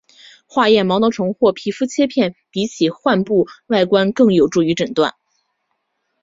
[0.47, 5.13] 化验毛囊虫或皮肤切片比起患部外观更有助于诊断。